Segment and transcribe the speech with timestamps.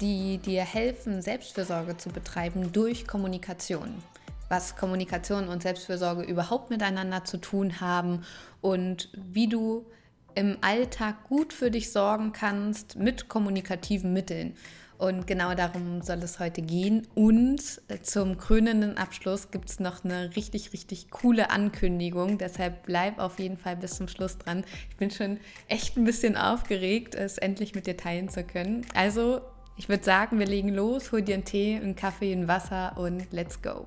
[0.00, 4.02] die dir helfen, Selbstfürsorge zu betreiben durch Kommunikation.
[4.48, 8.24] Was Kommunikation und Selbstfürsorge überhaupt miteinander zu tun haben
[8.60, 9.86] und wie du
[10.34, 14.54] im Alltag gut für dich sorgen kannst mit kommunikativen Mitteln.
[15.00, 17.06] Und genau darum soll es heute gehen.
[17.14, 17.62] Und
[18.02, 22.36] zum krönenden Abschluss gibt es noch eine richtig, richtig coole Ankündigung.
[22.36, 24.62] Deshalb bleib auf jeden Fall bis zum Schluss dran.
[24.90, 28.84] Ich bin schon echt ein bisschen aufgeregt, es endlich mit dir teilen zu können.
[28.94, 29.40] Also
[29.80, 33.32] ich würde sagen, wir legen los, hol dir einen Tee, einen Kaffee, ein Wasser und
[33.32, 33.86] let's go.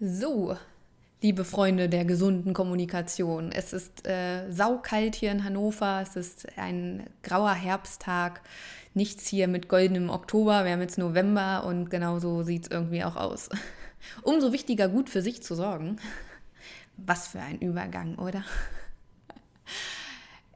[0.00, 0.56] So,
[1.22, 3.52] liebe Freunde der gesunden Kommunikation.
[3.52, 8.40] Es ist äh, saukalt hier in Hannover, es ist ein grauer Herbsttag,
[8.92, 13.04] nichts hier mit goldenem Oktober, wir haben jetzt November und genau so sieht es irgendwie
[13.04, 13.50] auch aus.
[14.22, 16.00] Umso wichtiger, gut für sich zu sorgen.
[16.96, 18.44] Was für ein Übergang, oder?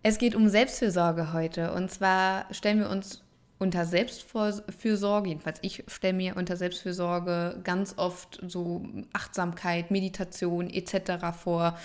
[0.06, 1.72] Es geht um Selbstfürsorge heute.
[1.72, 3.22] Und zwar stellen wir uns
[3.58, 11.34] unter Selbstfürsorge, jedenfalls ich stelle mir unter Selbstfürsorge ganz oft so Achtsamkeit, Meditation etc.
[11.34, 11.78] vor,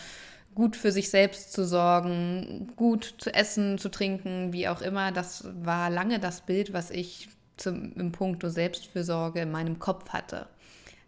[0.54, 5.14] gut für sich selbst zu sorgen, gut zu essen, zu trinken, wie auch immer.
[5.14, 10.50] Das war lange das Bild, was ich zum, im Punkto Selbstfürsorge in meinem Kopf hatte.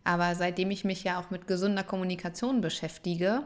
[0.03, 3.43] Aber seitdem ich mich ja auch mit gesunder Kommunikation beschäftige,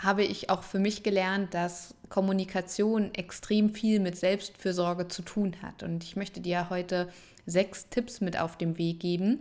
[0.00, 5.82] habe ich auch für mich gelernt, dass Kommunikation extrem viel mit Selbstfürsorge zu tun hat.
[5.82, 7.08] Und ich möchte dir heute
[7.46, 9.38] sechs Tipps mit auf den Weg geben,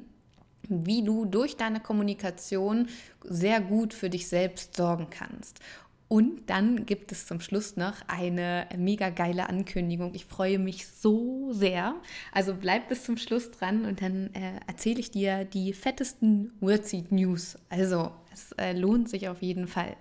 [0.68, 2.88] wie du durch deine Kommunikation
[3.24, 5.60] sehr gut für dich selbst sorgen kannst.
[6.08, 10.14] Und dann gibt es zum Schluss noch eine mega geile Ankündigung.
[10.14, 11.96] Ich freue mich so sehr.
[12.32, 17.12] Also bleib bis zum Schluss dran und dann äh, erzähle ich dir die fettesten Wordseed
[17.12, 17.58] News.
[17.70, 19.98] Also es äh, lohnt sich auf jeden Fall.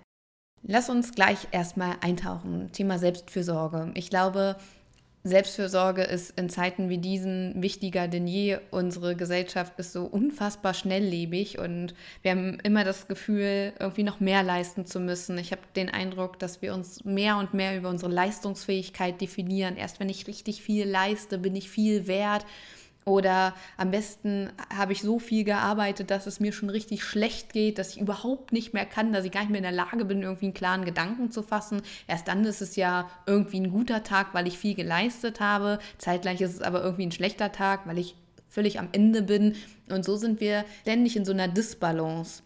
[0.67, 2.71] Lass uns gleich erstmal eintauchen.
[2.71, 3.91] Thema Selbstfürsorge.
[3.93, 4.55] Ich glaube,
[5.23, 8.57] Selbstfürsorge ist in Zeiten wie diesen wichtiger denn je.
[8.71, 11.93] Unsere Gesellschaft ist so unfassbar schnelllebig und
[12.23, 15.37] wir haben immer das Gefühl, irgendwie noch mehr leisten zu müssen.
[15.37, 19.77] Ich habe den Eindruck, dass wir uns mehr und mehr über unsere Leistungsfähigkeit definieren.
[19.77, 22.45] Erst wenn ich richtig viel leiste, bin ich viel wert.
[23.07, 27.77] Oder am besten habe ich so viel gearbeitet, dass es mir schon richtig schlecht geht,
[27.77, 30.23] dass ich überhaupt nicht mehr kann, dass ich gar nicht mehr in der Lage bin,
[30.23, 31.83] irgendwie einen klaren Gedanken zu fassen.
[32.07, 35.77] Erst dann ist es ja irgendwie ein guter Tag, weil ich viel geleistet habe.
[35.99, 38.15] Zeitgleich ist es aber irgendwie ein schlechter Tag, weil ich
[38.49, 39.55] völlig am Ende bin.
[39.87, 42.41] Und so sind wir ständig in so einer Disbalance.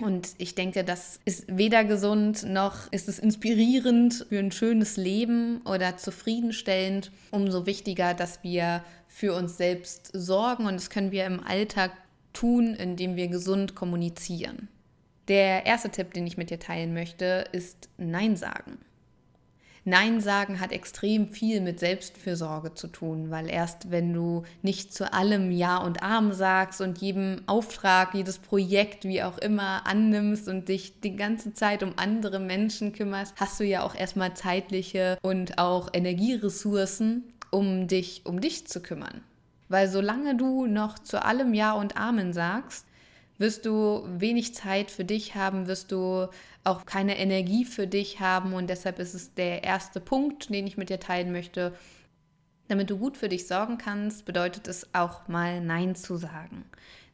[0.00, 5.60] Und ich denke, das ist weder gesund noch ist es inspirierend für ein schönes Leben
[5.66, 7.12] oder zufriedenstellend.
[7.30, 11.90] Umso wichtiger, dass wir für uns selbst sorgen und das können wir im Alltag
[12.32, 14.68] tun, indem wir gesund kommunizieren.
[15.28, 18.78] Der erste Tipp, den ich mit dir teilen möchte, ist Nein sagen.
[19.84, 25.12] Nein sagen hat extrem viel mit Selbstfürsorge zu tun, weil erst wenn du nicht zu
[25.12, 30.68] allem Ja und Arm sagst und jedem Auftrag, jedes Projekt, wie auch immer, annimmst und
[30.68, 35.58] dich die ganze Zeit um andere Menschen kümmerst, hast du ja auch erstmal zeitliche und
[35.58, 39.22] auch Energieressourcen, um dich um dich zu kümmern.
[39.68, 42.86] Weil solange du noch zu allem Ja und Amen sagst,
[43.38, 46.28] wirst du wenig Zeit für dich haben, wirst du
[46.62, 50.76] auch keine Energie für dich haben und deshalb ist es der erste Punkt, den ich
[50.76, 51.72] mit dir teilen möchte.
[52.68, 56.64] Damit du gut für dich sorgen kannst, bedeutet es auch mal Nein zu sagen.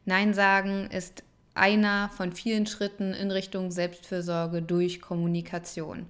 [0.05, 1.23] Nein sagen ist
[1.53, 6.07] einer von vielen Schritten in Richtung Selbstfürsorge durch Kommunikation.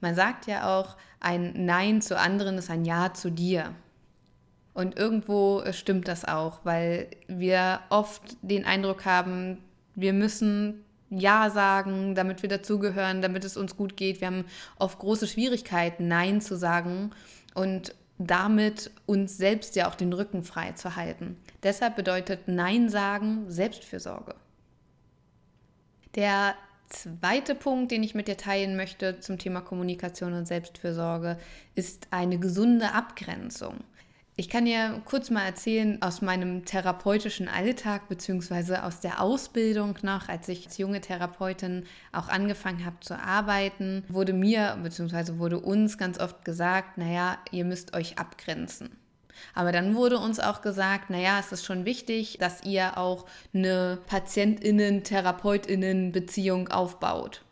[0.00, 3.74] Man sagt ja auch, ein Nein zu anderen ist ein Ja zu dir.
[4.74, 9.58] Und irgendwo äh, stimmt das auch, weil wir oft den Eindruck haben,
[9.94, 14.20] wir müssen Ja sagen, damit wir dazugehören, damit es uns gut geht.
[14.20, 14.44] Wir haben
[14.78, 17.12] oft große Schwierigkeiten, Nein zu sagen
[17.54, 21.36] und damit uns selbst ja auch den Rücken frei zu halten.
[21.62, 24.34] Deshalb bedeutet Nein sagen Selbstfürsorge.
[26.14, 26.54] Der
[26.88, 31.38] zweite Punkt, den ich mit dir teilen möchte zum Thema Kommunikation und Selbstfürsorge,
[31.74, 33.84] ist eine gesunde Abgrenzung
[34.36, 40.28] Ich kann dir kurz mal erzählen aus meinem therapeutischen Alltag beziehungsweise aus der Ausbildung noch,
[40.28, 45.98] als ich als junge Therapeutin auch angefangen habe zu arbeiten, wurde mir beziehungsweise wurde uns
[45.98, 49.05] ganz oft gesagt, naja, ihr müsst euch abgrenzen.
[49.54, 53.98] Aber dann wurde uns auch gesagt, naja, es ist schon wichtig, dass ihr auch eine
[54.06, 57.42] Patientinnen-Therapeutinnen-Beziehung aufbaut.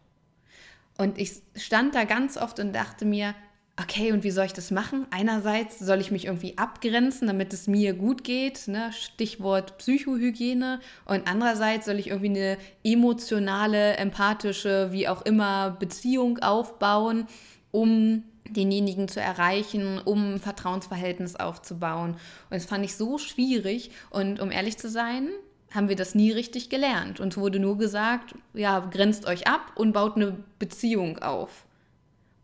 [0.97, 3.35] Und ich stand da ganz oft und dachte mir,
[3.81, 5.07] okay, und wie soll ich das machen?
[5.11, 8.93] Einerseits soll ich mich irgendwie abgrenzen, damit es mir gut geht, ne?
[8.93, 10.79] Stichwort Psychohygiene.
[11.05, 17.27] Und andererseits soll ich irgendwie eine emotionale, empathische, wie auch immer, Beziehung aufbauen,
[17.73, 22.13] um denjenigen zu erreichen, um ein Vertrauensverhältnis aufzubauen.
[22.13, 22.19] Und
[22.51, 23.91] das fand ich so schwierig.
[24.11, 25.29] Und um ehrlich zu sein,
[25.73, 27.21] haben wir das nie richtig gelernt.
[27.21, 31.65] Uns wurde nur gesagt, ja, grenzt euch ab und baut eine Beziehung auf.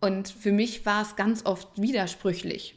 [0.01, 2.77] Und für mich war es ganz oft widersprüchlich.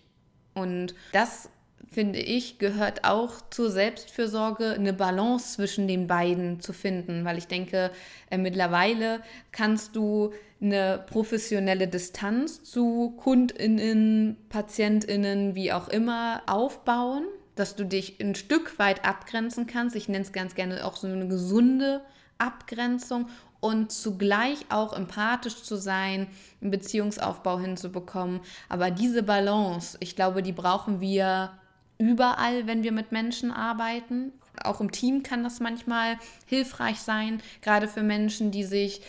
[0.54, 1.50] Und das,
[1.92, 7.48] finde ich, gehört auch zur Selbstfürsorge, eine Balance zwischen den beiden zu finden, weil ich
[7.48, 7.92] denke,
[8.30, 9.22] äh, mittlerweile
[9.52, 17.26] kannst du eine professionelle Distanz zu Kundinnen, Patientinnen, wie auch immer, aufbauen,
[17.56, 19.96] dass du dich ein Stück weit abgrenzen kannst.
[19.96, 22.02] Ich nenne es ganz gerne auch so eine gesunde
[22.38, 23.28] Abgrenzung
[23.60, 26.28] und zugleich auch empathisch zu sein,
[26.62, 28.42] einen Beziehungsaufbau hinzubekommen.
[28.68, 31.52] Aber diese Balance, ich glaube, die brauchen wir
[31.98, 34.32] überall, wenn wir mit Menschen arbeiten.
[34.64, 39.02] Auch im Team kann das manchmal hilfreich sein, gerade für Menschen, die sich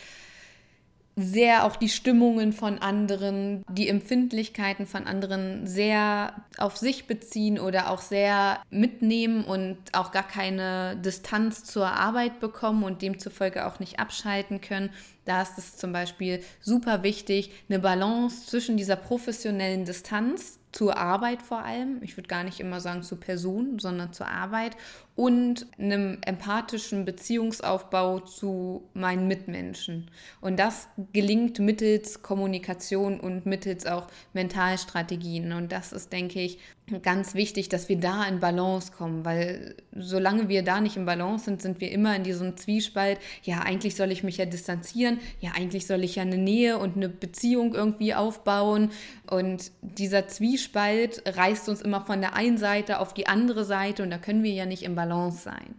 [1.16, 7.90] sehr auch die Stimmungen von anderen, die Empfindlichkeiten von anderen sehr auf sich beziehen oder
[7.90, 14.00] auch sehr mitnehmen und auch gar keine Distanz zur Arbeit bekommen und demzufolge auch nicht
[14.00, 14.90] abschalten können.
[15.24, 21.40] Da ist es zum Beispiel super wichtig, eine Balance zwischen dieser professionellen Distanz zur Arbeit
[21.40, 24.76] vor allem, ich würde gar nicht immer sagen zur Person, sondern zur Arbeit
[25.16, 30.10] und einem empathischen Beziehungsaufbau zu meinen Mitmenschen.
[30.40, 35.52] Und das gelingt mittels Kommunikation und mittels auch Mentalstrategien.
[35.52, 36.58] Und das ist, denke ich,
[37.02, 41.46] ganz wichtig, dass wir da in Balance kommen, weil solange wir da nicht in Balance
[41.46, 45.52] sind, sind wir immer in diesem Zwiespalt, ja, eigentlich soll ich mich ja distanzieren, ja,
[45.56, 48.90] eigentlich soll ich ja eine Nähe und eine Beziehung irgendwie aufbauen
[49.30, 54.10] und dieser Zwiespalt reißt uns immer von der einen Seite auf die andere Seite und
[54.10, 55.03] da können wir ja nicht in Balance
[55.42, 55.74] sein.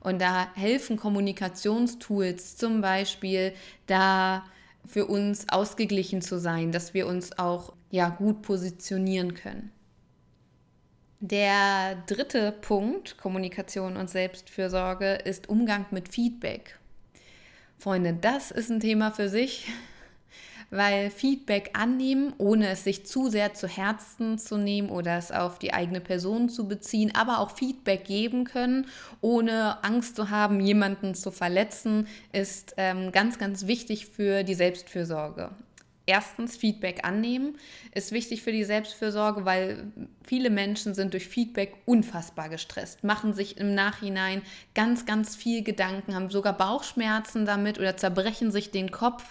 [0.00, 3.54] Und da helfen Kommunikationstools zum Beispiel,
[3.86, 4.44] da
[4.86, 9.72] für uns ausgeglichen zu sein, dass wir uns auch ja gut positionieren können.
[11.20, 16.78] Der dritte Punkt, Kommunikation und Selbstfürsorge, ist Umgang mit Feedback.
[17.78, 19.68] Freunde, das ist ein Thema für sich,
[20.70, 25.58] weil Feedback annehmen, ohne es sich zu sehr zu Herzen zu nehmen oder es auf
[25.58, 28.86] die eigene Person zu beziehen, aber auch Feedback geben können,
[29.20, 35.50] ohne Angst zu haben, jemanden zu verletzen, ist ähm, ganz, ganz wichtig für die Selbstfürsorge
[36.06, 37.56] erstens Feedback annehmen
[37.94, 39.92] ist wichtig für die Selbstfürsorge, weil
[40.22, 44.42] viele Menschen sind durch Feedback unfassbar gestresst, machen sich im Nachhinein
[44.74, 49.24] ganz, ganz viel Gedanken, haben sogar Bauchschmerzen damit oder zerbrechen sich den Kopf,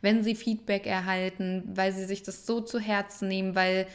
[0.00, 3.86] wenn sie Feedback erhalten, weil sie sich das so zu Herzen nehmen, weil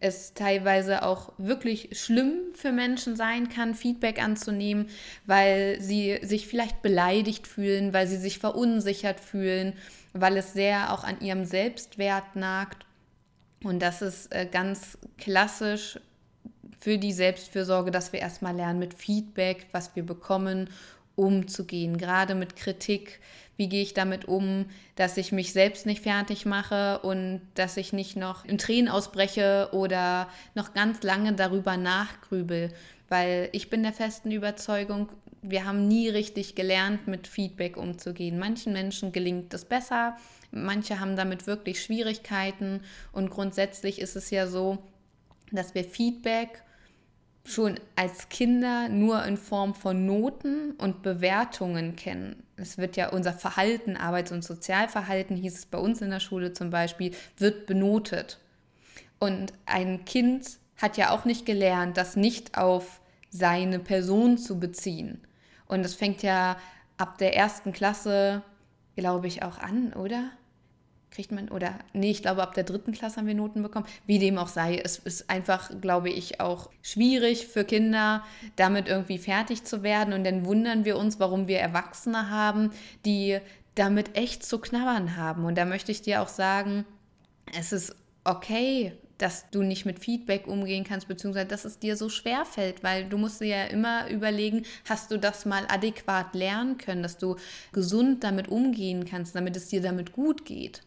[0.00, 4.88] es teilweise auch wirklich schlimm für Menschen sein kann, Feedback anzunehmen,
[5.26, 9.74] weil sie sich vielleicht beleidigt fühlen, weil sie sich verunsichert fühlen
[10.14, 12.86] weil es sehr auch an ihrem Selbstwert nagt.
[13.62, 15.98] Und das ist äh, ganz klassisch
[16.78, 20.70] für die Selbstfürsorge, dass wir erstmal lernen, mit Feedback, was wir bekommen,
[21.16, 21.98] umzugehen.
[21.98, 23.20] Gerade mit Kritik.
[23.56, 27.92] Wie gehe ich damit um, dass ich mich selbst nicht fertig mache und dass ich
[27.92, 32.72] nicht noch in Tränen ausbreche oder noch ganz lange darüber nachgrübel.
[33.08, 35.08] Weil ich bin der festen Überzeugung,
[35.42, 38.38] wir haben nie richtig gelernt, mit Feedback umzugehen.
[38.38, 40.16] Manchen Menschen gelingt es besser,
[40.50, 42.80] manche haben damit wirklich Schwierigkeiten
[43.12, 44.78] und grundsätzlich ist es ja so,
[45.52, 46.62] dass wir Feedback
[47.44, 52.42] schon als Kinder nur in Form von Noten und Bewertungen kennen.
[52.56, 56.52] Es wird ja unser Verhalten, Arbeits- und Sozialverhalten, hieß es bei uns in der Schule
[56.52, 58.38] zum Beispiel, wird benotet.
[59.18, 65.20] Und ein Kind hat ja auch nicht gelernt, das nicht auf seine Person zu beziehen.
[65.66, 66.56] Und das fängt ja
[66.96, 68.42] ab der ersten Klasse,
[68.96, 70.30] glaube ich, auch an, oder?
[71.14, 73.86] Kriegt man, oder, nee, ich glaube, ab der dritten Klasse haben wir Noten bekommen.
[74.04, 78.24] Wie dem auch sei, es ist einfach, glaube ich, auch schwierig für Kinder,
[78.56, 80.12] damit irgendwie fertig zu werden.
[80.12, 82.72] Und dann wundern wir uns, warum wir Erwachsene haben,
[83.04, 83.38] die
[83.76, 85.44] damit echt zu knabbern haben.
[85.44, 86.84] Und da möchte ich dir auch sagen,
[87.56, 87.94] es ist
[88.24, 92.82] okay, dass du nicht mit Feedback umgehen kannst, beziehungsweise dass es dir so schwer fällt,
[92.82, 97.18] weil du musst dir ja immer überlegen, hast du das mal adäquat lernen können, dass
[97.18, 97.36] du
[97.72, 100.82] gesund damit umgehen kannst, damit es dir damit gut geht.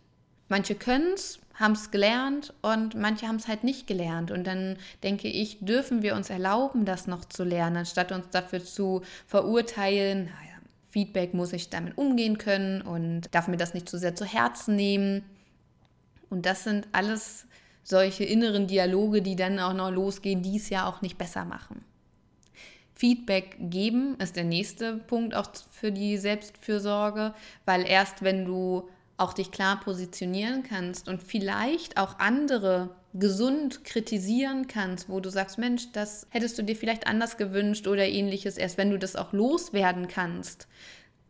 [0.49, 4.31] Manche können es, haben es gelernt und manche haben es halt nicht gelernt.
[4.31, 8.63] Und dann denke ich, dürfen wir uns erlauben, das noch zu lernen, anstatt uns dafür
[8.63, 10.57] zu verurteilen, naja,
[10.89, 14.75] Feedback muss ich damit umgehen können und darf mir das nicht zu sehr zu Herzen
[14.75, 15.23] nehmen.
[16.29, 17.45] Und das sind alles
[17.83, 21.83] solche inneren Dialoge, die dann auch noch losgehen, die es ja auch nicht besser machen.
[22.95, 27.33] Feedback geben ist der nächste Punkt auch für die Selbstfürsorge,
[27.65, 34.67] weil erst wenn du auch dich klar positionieren kannst und vielleicht auch andere gesund kritisieren
[34.67, 38.77] kannst, wo du sagst, Mensch, das hättest du dir vielleicht anders gewünscht oder ähnliches, erst
[38.77, 40.67] wenn du das auch loswerden kannst,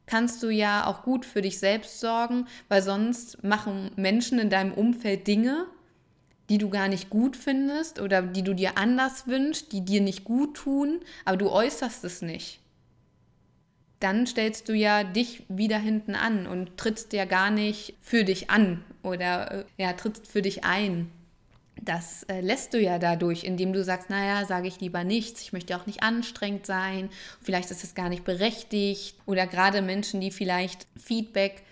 [0.05, 4.73] kannst du ja auch gut für dich selbst sorgen, weil sonst machen Menschen in deinem
[4.73, 5.65] Umfeld Dinge,
[6.49, 10.23] die du gar nicht gut findest oder die du dir anders wünschst, die dir nicht
[10.23, 12.61] gut tun, aber du äußerst es nicht.
[13.99, 18.49] Dann stellst du ja dich wieder hinten an und trittst ja gar nicht für dich
[18.49, 21.09] an oder äh, ja, trittst für dich ein.
[21.81, 25.53] Das äh, lässt du ja dadurch, indem du sagst, naja, sage ich lieber nichts, ich
[25.53, 27.09] möchte auch nicht anstrengend sein,
[27.41, 31.63] vielleicht ist es gar nicht berechtigt oder gerade Menschen, die vielleicht Feedback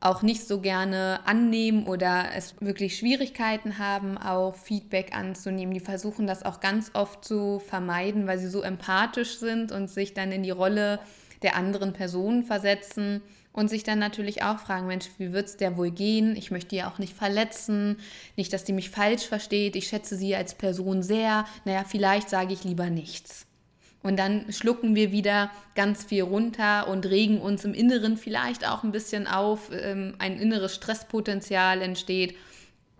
[0.00, 5.72] auch nicht so gerne annehmen oder es wirklich Schwierigkeiten haben, auch Feedback anzunehmen.
[5.72, 10.12] Die versuchen das auch ganz oft zu vermeiden, weil sie so empathisch sind und sich
[10.12, 11.00] dann in die Rolle
[11.44, 13.22] der anderen Person versetzen
[13.52, 16.34] und sich dann natürlich auch fragen, Mensch, wie wird es der wohl gehen?
[16.34, 17.98] Ich möchte die auch nicht verletzen,
[18.36, 19.76] nicht, dass die mich falsch versteht.
[19.76, 21.46] Ich schätze sie als Person sehr.
[21.64, 23.46] Naja, vielleicht sage ich lieber nichts.
[24.02, 28.82] Und dann schlucken wir wieder ganz viel runter und regen uns im Inneren vielleicht auch
[28.82, 29.70] ein bisschen auf.
[29.72, 32.34] Ähm, ein inneres Stresspotenzial entsteht,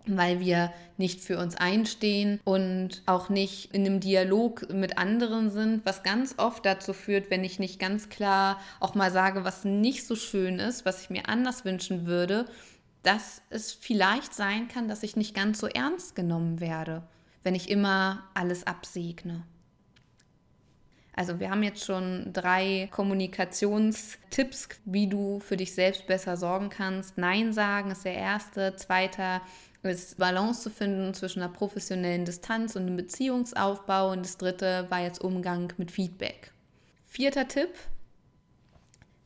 [0.07, 5.85] weil wir nicht für uns einstehen und auch nicht in einem Dialog mit anderen sind,
[5.85, 10.05] was ganz oft dazu führt, wenn ich nicht ganz klar auch mal sage, was nicht
[10.05, 12.45] so schön ist, was ich mir anders wünschen würde,
[13.03, 17.03] dass es vielleicht sein kann, dass ich nicht ganz so ernst genommen werde,
[17.43, 19.43] wenn ich immer alles absegne.
[21.17, 27.17] Also wir haben jetzt schon drei Kommunikationstipps, wie du für dich selbst besser sorgen kannst.
[27.17, 28.75] Nein sagen ist der erste.
[28.75, 29.41] Zweiter
[29.89, 34.11] ist Balance zu finden zwischen einer professionellen Distanz und einem Beziehungsaufbau.
[34.11, 36.51] Und das dritte war jetzt Umgang mit Feedback.
[37.07, 37.69] Vierter Tipp,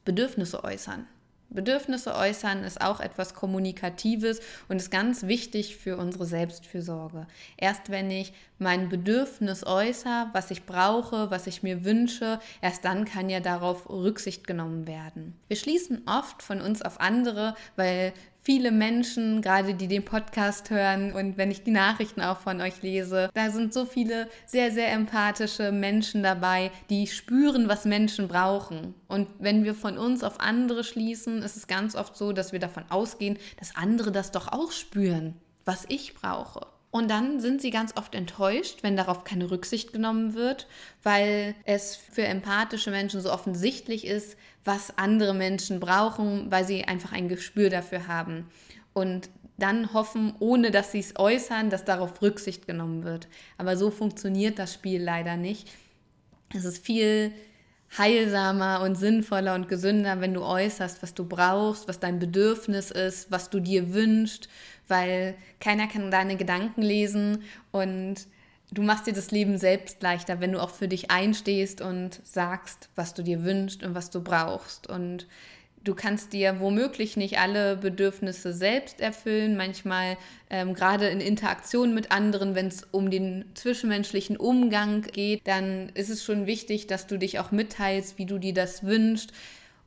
[0.05, 1.07] Bedürfnisse äußern.
[1.49, 7.25] Bedürfnisse äußern ist auch etwas Kommunikatives und ist ganz wichtig für unsere Selbstfürsorge.
[7.57, 13.05] Erst wenn ich mein Bedürfnis äußere, was ich brauche, was ich mir wünsche, erst dann
[13.05, 15.35] kann ja darauf Rücksicht genommen werden.
[15.47, 18.13] Wir schließen oft von uns auf andere, weil
[18.49, 22.81] viele Menschen, gerade die den Podcast hören und wenn ich die Nachrichten auch von euch
[22.81, 28.95] lese, da sind so viele sehr, sehr empathische Menschen dabei, die spüren, was Menschen brauchen.
[29.07, 32.57] Und wenn wir von uns auf andere schließen, ist es ganz oft so, dass wir
[32.57, 36.65] davon ausgehen, dass andere das doch auch spüren, was ich brauche.
[36.91, 40.67] Und dann sind sie ganz oft enttäuscht, wenn darauf keine Rücksicht genommen wird,
[41.03, 47.11] weil es für empathische Menschen so offensichtlich ist, was andere Menschen brauchen, weil sie einfach
[47.11, 48.49] ein Gespür dafür haben.
[48.93, 53.27] Und dann hoffen, ohne dass sie es äußern, dass darauf Rücksicht genommen wird.
[53.57, 55.69] Aber so funktioniert das Spiel leider nicht.
[56.53, 57.33] Es ist viel
[57.97, 63.31] heilsamer und sinnvoller und gesünder, wenn du äußerst, was du brauchst, was dein Bedürfnis ist,
[63.31, 64.47] was du dir wünschst,
[64.87, 68.27] weil keiner kann deine Gedanken lesen und
[68.71, 72.89] du machst dir das Leben selbst leichter, wenn du auch für dich einstehst und sagst,
[72.95, 74.87] was du dir wünschst und was du brauchst.
[74.87, 75.27] Und
[75.83, 79.57] du kannst dir womöglich nicht alle Bedürfnisse selbst erfüllen.
[79.57, 80.17] Manchmal,
[80.49, 86.09] ähm, gerade in Interaktion mit anderen, wenn es um den zwischenmenschlichen Umgang geht, dann ist
[86.09, 89.31] es schon wichtig, dass du dich auch mitteilst, wie du dir das wünschst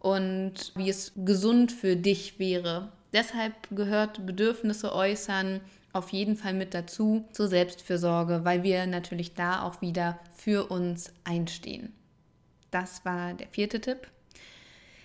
[0.01, 2.91] und wie es gesund für dich wäre.
[3.13, 5.61] Deshalb gehört Bedürfnisse äußern
[5.93, 11.13] auf jeden Fall mit dazu zur Selbstfürsorge, weil wir natürlich da auch wieder für uns
[11.25, 11.93] einstehen.
[12.71, 14.09] Das war der vierte Tipp.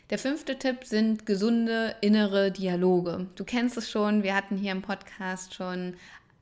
[0.09, 3.27] Der fünfte Tipp sind gesunde innere Dialoge.
[3.35, 5.95] Du kennst es schon, wir hatten hier im Podcast schon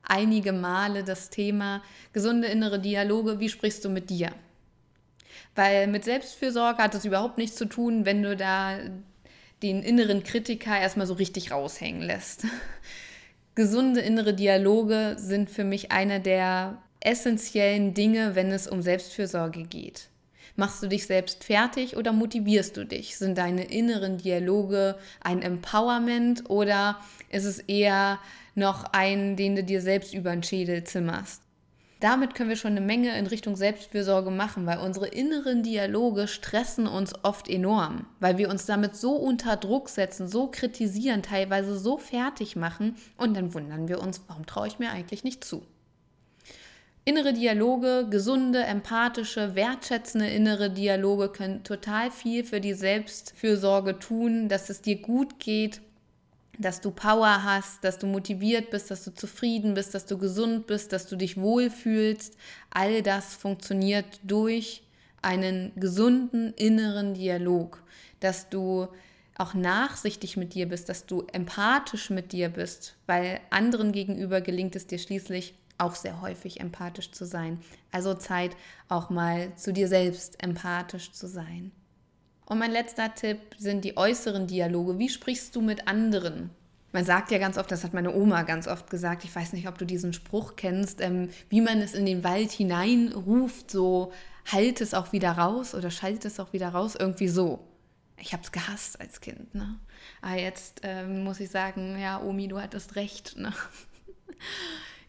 [0.03, 1.81] einige Male das Thema
[2.13, 3.39] gesunde innere Dialoge.
[3.39, 4.31] Wie sprichst du mit dir?
[5.55, 8.77] Weil mit Selbstfürsorge hat es überhaupt nichts zu tun, wenn du da
[9.63, 12.45] den inneren Kritiker erstmal so richtig raushängen lässt.
[13.55, 20.09] Gesunde innere Dialoge sind für mich einer der essentiellen Dinge, wenn es um Selbstfürsorge geht.
[20.57, 23.17] Machst du dich selbst fertig oder motivierst du dich?
[23.17, 28.19] Sind deine inneren Dialoge ein Empowerment oder ist es eher
[28.55, 31.41] noch einen, den du dir selbst über den Schädel zimmerst.
[32.05, 36.85] Damit können wir schon eine Menge in Richtung Selbstfürsorge machen, weil unsere inneren Dialoge stressen
[36.85, 41.97] uns oft enorm, weil wir uns damit so unter Druck setzen, so kritisieren, teilweise so
[41.97, 45.65] fertig machen und dann wundern wir uns, warum traue ich mir eigentlich nicht zu.
[47.05, 54.69] Innere Dialoge, gesunde, empathische, wertschätzende innere Dialoge können total viel für die Selbstfürsorge tun, dass
[54.69, 55.81] es dir gut geht,
[56.59, 60.67] dass du Power hast, dass du motiviert bist, dass du zufrieden bist, dass du gesund
[60.67, 62.37] bist, dass du dich wohlfühlst.
[62.69, 64.83] All das funktioniert durch
[65.21, 67.83] einen gesunden inneren Dialog,
[68.19, 68.87] dass du
[69.37, 74.75] auch nachsichtig mit dir bist, dass du empathisch mit dir bist, weil anderen gegenüber gelingt
[74.75, 77.59] es dir schließlich auch sehr häufig empathisch zu sein.
[77.91, 78.55] Also Zeit
[78.87, 81.71] auch mal zu dir selbst empathisch zu sein.
[82.45, 84.99] Und mein letzter Tipp sind die äußeren Dialoge.
[84.99, 86.51] Wie sprichst du mit anderen?
[86.91, 89.67] Man sagt ja ganz oft, das hat meine Oma ganz oft gesagt, ich weiß nicht,
[89.67, 94.13] ob du diesen Spruch kennst, ähm, wie man es in den Wald hineinruft, so
[94.49, 97.67] halt es auch wieder raus oder schalt es auch wieder raus, irgendwie so.
[98.17, 99.53] Ich habe es gehasst als Kind.
[99.53, 99.77] Ne?
[100.21, 103.35] Aber jetzt ähm, muss ich sagen, ja, Omi, du hattest recht.
[103.37, 103.51] Ne?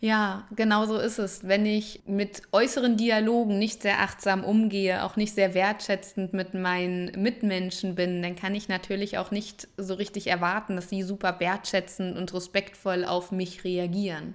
[0.00, 1.48] Ja, genau so ist es.
[1.48, 7.06] Wenn ich mit äußeren Dialogen nicht sehr achtsam umgehe, auch nicht sehr wertschätzend mit meinen
[7.20, 12.16] Mitmenschen bin, dann kann ich natürlich auch nicht so richtig erwarten, dass sie super wertschätzend
[12.16, 14.34] und respektvoll auf mich reagieren.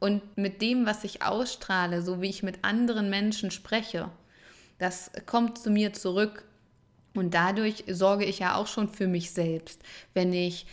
[0.00, 4.08] Und mit dem, was ich ausstrahle, so wie ich mit anderen Menschen spreche,
[4.78, 6.44] das kommt zu mir zurück.
[7.14, 9.82] Und dadurch sorge ich ja auch schon für mich selbst.
[10.14, 10.66] Wenn ich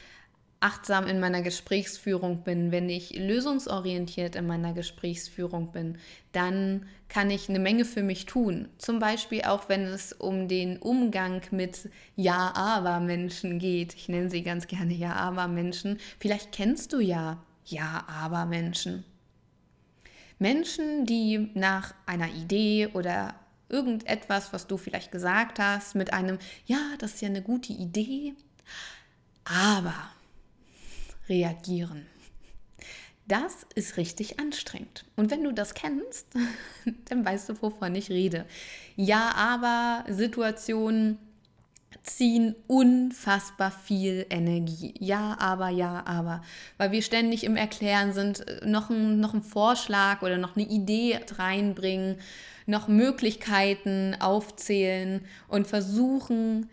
[0.60, 5.98] achtsam in meiner Gesprächsführung bin, wenn ich lösungsorientiert in meiner Gesprächsführung bin,
[6.32, 8.70] dann kann ich eine Menge für mich tun.
[8.78, 13.94] Zum Beispiel auch, wenn es um den Umgang mit Ja-Aber-Menschen geht.
[13.94, 16.00] Ich nenne sie ganz gerne Ja-Aber-Menschen.
[16.20, 19.06] Vielleicht kennst du ja Ja-Aber-Menschen.
[20.40, 23.36] Menschen, die nach einer Idee oder
[23.70, 28.34] irgendetwas, was du vielleicht gesagt hast, mit einem Ja, das ist ja eine gute Idee,
[29.46, 29.94] aber
[31.30, 32.06] reagieren.
[33.28, 35.04] Das ist richtig anstrengend.
[35.16, 36.28] Und wenn du das kennst,
[37.10, 38.46] dann weißt du, wovon ich rede.
[38.96, 41.18] Ja, aber Situationen
[42.04, 44.94] ziehen unfassbar viel Energie.
[45.00, 46.44] Ja, aber, ja, aber.
[46.78, 51.20] Weil wir ständig im Erklären sind, äh, noch ein, noch Vorschlag oder noch eine Idee
[51.38, 52.18] reinbringen,
[52.68, 56.70] noch Möglichkeiten aufzählen und versuchen,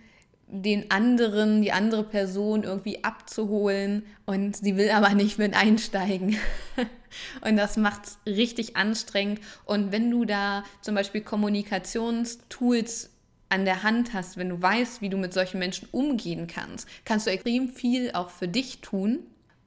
[0.54, 6.36] den anderen, die andere Person irgendwie abzuholen und sie will aber nicht mit einsteigen.
[7.40, 9.40] und das macht es richtig anstrengend.
[9.64, 13.08] Und wenn du da zum Beispiel Kommunikationstools
[13.48, 17.26] an der Hand hast, wenn du weißt, wie du mit solchen Menschen umgehen kannst, kannst
[17.26, 19.20] du extrem viel auch für dich tun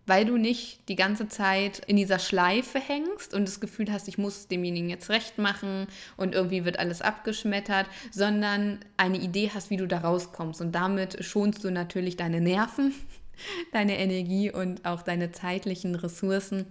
[0.06, 4.18] weil du nicht die ganze Zeit in dieser Schleife hängst und das Gefühl hast, ich
[4.18, 5.88] muss demjenigen jetzt recht machen
[6.18, 10.62] und irgendwie wird alles abgeschmettert, sondern eine Idee hast, wie du da rauskommst.
[10.62, 12.94] Und damit schonst du natürlich deine Nerven,
[13.72, 16.66] deine Energie und auch deine zeitlichen Ressourcen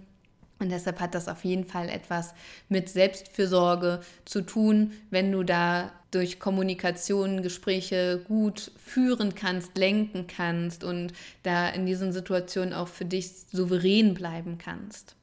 [0.59, 2.33] und deshalb hat das auf jeden Fall etwas
[2.69, 10.85] mit Selbstfürsorge zu tun, wenn du da durch Kommunikation, Gespräche gut führen kannst, lenken kannst
[10.85, 11.11] und
[11.43, 15.15] da in diesen Situationen auch für dich souverän bleiben kannst.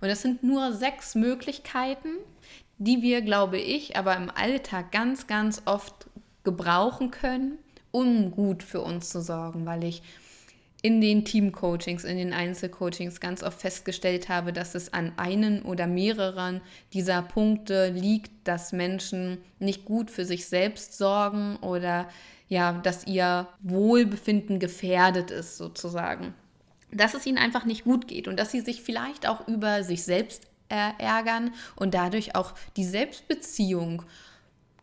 [0.00, 2.16] Und das sind nur sechs Möglichkeiten,
[2.78, 6.06] die wir, glaube ich, aber im Alltag ganz, ganz oft
[6.42, 7.58] gebrauchen können,
[7.90, 10.02] um gut für uns zu sorgen, weil ich
[10.84, 15.86] in den Teamcoachings, in den Einzelcoachings ganz oft festgestellt habe, dass es an einen oder
[15.86, 16.60] mehreren
[16.92, 22.06] dieser Punkte liegt, dass Menschen nicht gut für sich selbst sorgen oder
[22.48, 26.34] ja, dass ihr Wohlbefinden gefährdet ist sozusagen.
[26.92, 30.02] Dass es ihnen einfach nicht gut geht und dass sie sich vielleicht auch über sich
[30.02, 34.02] selbst ärgern und dadurch auch die Selbstbeziehung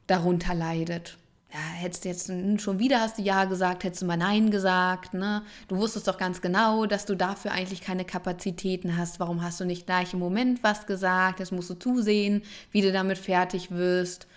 [0.08, 1.20] darunter leidet
[1.54, 5.14] ja, hättest du jetzt schon wieder hast du Ja gesagt, hättest du mal Nein gesagt,
[5.14, 5.44] ne?
[5.68, 9.20] Du wusstest doch ganz genau, dass du dafür eigentlich keine Kapazitäten hast.
[9.20, 11.40] Warum hast du nicht gleich im Moment was gesagt?
[11.40, 14.28] Jetzt musst du zusehen, wie du damit fertig wirst.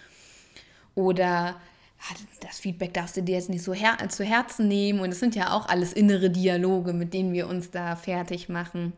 [0.96, 1.54] Oder
[2.40, 4.98] das Feedback darfst du dir jetzt nicht so her zu Herzen nehmen.
[4.98, 8.92] Und es sind ja auch alles innere Dialoge, mit denen wir uns da fertig machen.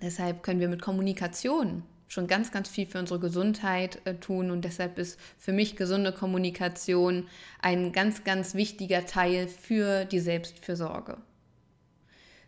[0.00, 4.50] Deshalb können wir mit Kommunikation schon ganz, ganz viel für unsere Gesundheit äh, tun.
[4.50, 7.26] Und deshalb ist für mich gesunde Kommunikation
[7.62, 11.16] ein ganz, ganz wichtiger Teil für die Selbstfürsorge.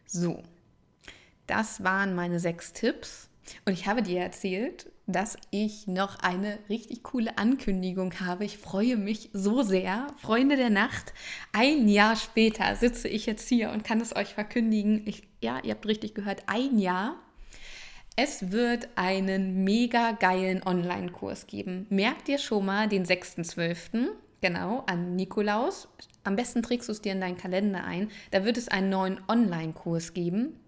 [0.07, 0.43] So,
[1.47, 3.31] das waren meine sechs Tipps.
[3.65, 8.45] Und ich habe dir erzählt, dass ich noch eine richtig coole Ankündigung habe.
[8.45, 10.09] Ich freue mich so sehr.
[10.19, 11.15] Freunde der Nacht,
[11.53, 15.07] ein Jahr später sitze ich jetzt hier und kann es euch verkündigen.
[15.07, 17.17] Ich, ja, ihr habt richtig gehört, ein Jahr.
[18.17, 21.87] Es wird einen mega geilen Online-Kurs geben.
[21.91, 24.07] Merkt ihr schon mal den 6.12.
[24.41, 25.89] Genau, an Nikolaus.
[26.23, 28.13] Am besten trägst du es dir in deinen Kalender ein.
[28.31, 30.61] Da wird es einen neuen Online-Kurs geben.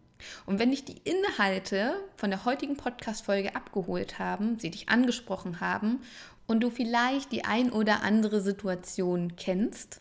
[0.44, 6.00] Und wenn dich die Inhalte von der heutigen Podcast-Folge abgeholt haben, sie dich angesprochen haben
[6.48, 10.00] und du vielleicht die ein oder andere Situation kennst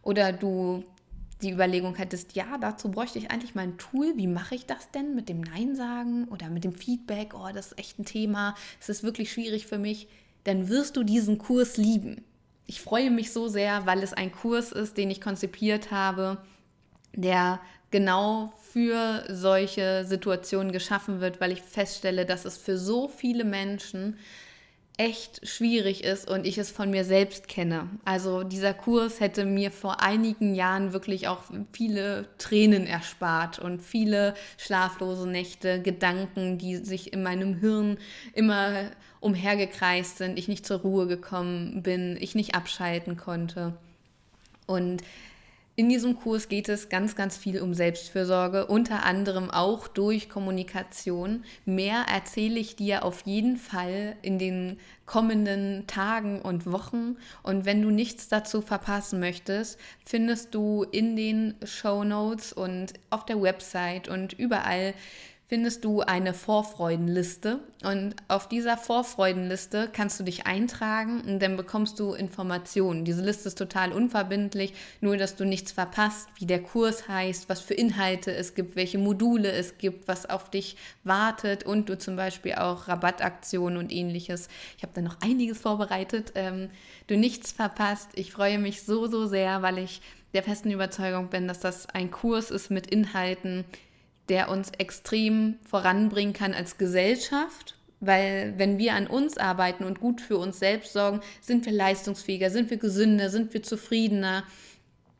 [0.00, 0.84] oder du
[1.44, 4.14] die Überlegung hättest, ja, dazu bräuchte ich eigentlich mal ein Tool.
[4.16, 7.34] Wie mache ich das denn mit dem Nein sagen oder mit dem Feedback?
[7.34, 8.54] Oh, das ist echt ein Thema.
[8.80, 10.08] Es ist wirklich schwierig für mich.
[10.44, 12.24] Dann wirst du diesen Kurs lieben.
[12.66, 16.38] Ich freue mich so sehr, weil es ein Kurs ist, den ich konzipiert habe,
[17.12, 23.44] der genau für solche Situationen geschaffen wird, weil ich feststelle, dass es für so viele
[23.44, 24.18] Menschen
[24.96, 27.88] echt schwierig ist und ich es von mir selbst kenne.
[28.04, 34.34] Also dieser Kurs hätte mir vor einigen Jahren wirklich auch viele Tränen erspart und viele
[34.56, 37.98] schlaflose Nächte, Gedanken, die sich in meinem Hirn
[38.34, 43.74] immer umhergekreist sind, ich nicht zur Ruhe gekommen bin, ich nicht abschalten konnte.
[44.66, 45.02] Und
[45.76, 51.42] in diesem Kurs geht es ganz, ganz viel um Selbstfürsorge, unter anderem auch durch Kommunikation.
[51.64, 57.16] Mehr erzähle ich dir auf jeden Fall in den kommenden Tagen und Wochen.
[57.42, 63.26] Und wenn du nichts dazu verpassen möchtest, findest du in den Show Notes und auf
[63.26, 64.94] der Website und überall
[65.46, 72.00] findest du eine Vorfreudenliste und auf dieser Vorfreudenliste kannst du dich eintragen und dann bekommst
[72.00, 73.04] du Informationen.
[73.04, 77.60] Diese Liste ist total unverbindlich, nur dass du nichts verpasst, wie der Kurs heißt, was
[77.60, 82.16] für Inhalte es gibt, welche Module es gibt, was auf dich wartet und du zum
[82.16, 84.48] Beispiel auch Rabattaktionen und ähnliches.
[84.78, 86.32] Ich habe da noch einiges vorbereitet.
[86.36, 86.70] Ähm,
[87.06, 88.10] du nichts verpasst.
[88.14, 90.00] Ich freue mich so, so sehr, weil ich
[90.32, 93.64] der festen Überzeugung bin, dass das ein Kurs ist mit Inhalten,
[94.28, 97.76] der uns extrem voranbringen kann als Gesellschaft.
[98.00, 102.50] Weil wenn wir an uns arbeiten und gut für uns selbst sorgen, sind wir leistungsfähiger,
[102.50, 104.44] sind wir gesünder, sind wir zufriedener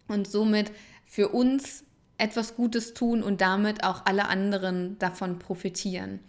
[0.09, 0.71] und somit
[1.07, 1.85] für uns
[2.19, 6.21] etwas Gutes tun und damit auch alle anderen davon profitieren.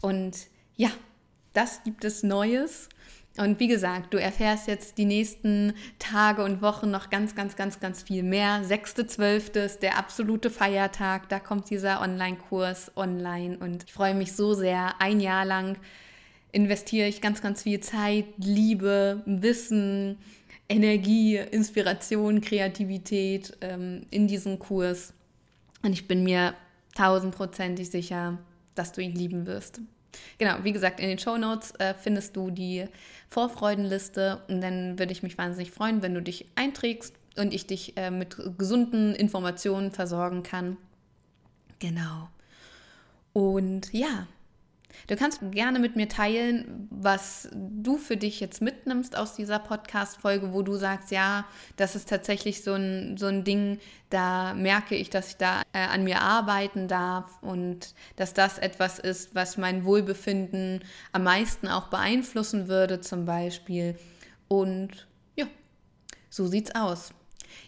[0.00, 0.36] Und
[0.76, 0.90] ja,
[1.52, 2.88] das gibt es Neues.
[3.36, 7.78] Und wie gesagt, du erfährst jetzt die nächsten Tage und Wochen noch ganz, ganz, ganz,
[7.78, 8.62] ganz viel mehr.
[8.64, 9.64] 6.12.
[9.64, 11.28] ist der absolute Feiertag.
[11.28, 13.56] Da kommt dieser Online-Kurs online.
[13.58, 15.00] Und ich freue mich so sehr.
[15.00, 15.78] Ein Jahr lang
[16.52, 20.18] investiere ich ganz, ganz viel Zeit, Liebe, Wissen,
[20.68, 25.14] Energie, Inspiration, Kreativität ähm, in diesen Kurs.
[25.82, 26.54] Und ich bin mir
[26.94, 28.38] tausendprozentig sicher,
[28.74, 29.80] dass du ihn lieben wirst.
[30.38, 32.86] Genau, wie gesagt, in den Show Notes äh, findest du die
[33.28, 37.96] Vorfreudenliste und dann würde ich mich wahnsinnig freuen, wenn du dich einträgst und ich dich
[37.96, 40.76] äh, mit gesunden Informationen versorgen kann.
[41.78, 42.28] Genau.
[43.32, 44.26] Und ja,
[45.06, 50.52] Du kannst gerne mit mir teilen, was du für dich jetzt mitnimmst aus dieser Podcast-Folge,
[50.52, 53.78] wo du sagst, ja, das ist tatsächlich so ein, so ein Ding,
[54.10, 58.98] da merke ich, dass ich da äh, an mir arbeiten darf und dass das etwas
[58.98, 60.80] ist, was mein Wohlbefinden
[61.12, 63.98] am meisten auch beeinflussen würde, zum Beispiel.
[64.48, 65.46] Und ja,
[66.28, 67.12] so sieht's aus.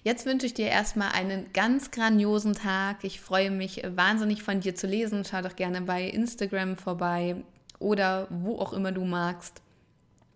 [0.02, 3.04] Jetzt wünsche ich dir erstmal einen ganz grandiosen Tag.
[3.04, 5.24] Ich freue mich wahnsinnig von dir zu lesen.
[5.24, 7.36] Schau doch gerne bei Instagram vorbei
[7.78, 9.62] oder wo auch immer du magst.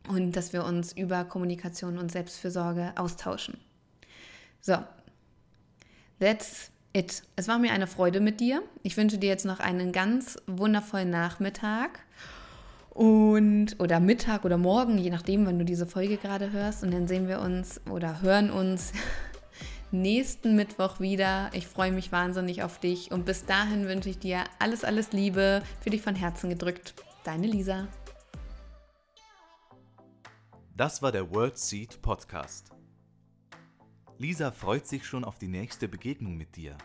[0.09, 3.59] Und dass wir uns über Kommunikation und Selbstfürsorge austauschen.
[4.61, 4.79] So,
[6.21, 7.23] that's it.
[7.35, 8.63] Es war mir eine Freude mit dir.
[8.83, 12.01] Ich wünsche dir jetzt noch einen ganz wundervollen Nachmittag
[12.97, 16.83] und oder Mittag oder Morgen, je nachdem, wann du diese Folge gerade hörst.
[16.83, 18.93] Und dann sehen wir uns oder hören uns
[20.03, 21.51] nächsten Mittwoch wieder.
[21.53, 25.63] Ich freue mich wahnsinnig auf dich und bis dahin wünsche ich dir alles, alles Liebe,
[25.81, 26.95] für dich von Herzen gedrückt.
[27.25, 27.89] Deine Lisa.
[30.77, 32.71] Das war der World Seed Podcast.
[34.19, 36.77] Lisa freut sich schon auf die nächste Begegnung mit dir.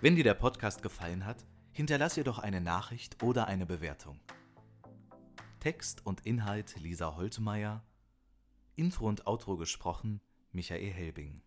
[0.00, 4.20] Wenn dir der Podcast gefallen hat, hinterlass ihr doch eine Nachricht oder eine Bewertung.
[5.60, 7.84] Text und Inhalt Lisa Holtmeier,
[8.76, 11.42] Intro und Outro gesprochen Michael Helbing.